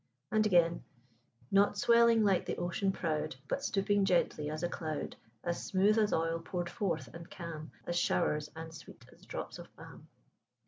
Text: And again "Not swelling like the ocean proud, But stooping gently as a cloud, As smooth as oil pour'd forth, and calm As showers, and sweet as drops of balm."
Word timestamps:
And 0.31 0.47
again 0.47 0.83
"Not 1.51 1.77
swelling 1.77 2.23
like 2.23 2.47
the 2.47 2.57
ocean 2.57 2.91
proud, 2.91 3.35
But 3.47 3.63
stooping 3.63 4.03
gently 4.05 4.49
as 4.49 4.63
a 4.63 4.67
cloud, 4.67 5.15
As 5.43 5.63
smooth 5.63 5.99
as 5.99 6.11
oil 6.11 6.39
pour'd 6.39 6.71
forth, 6.71 7.07
and 7.13 7.29
calm 7.29 7.71
As 7.85 7.99
showers, 7.99 8.49
and 8.55 8.73
sweet 8.73 9.05
as 9.13 9.23
drops 9.27 9.59
of 9.59 9.67
balm." 9.75 10.07